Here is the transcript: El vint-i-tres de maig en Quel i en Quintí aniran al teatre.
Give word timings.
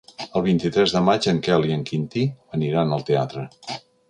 El 0.39 0.43
vint-i-tres 0.45 0.93
de 0.95 1.01
maig 1.09 1.27
en 1.33 1.43
Quel 1.49 1.69
i 1.69 1.75
en 1.77 1.85
Quintí 1.91 2.25
aniran 2.61 2.97
al 2.99 3.07
teatre. 3.13 3.49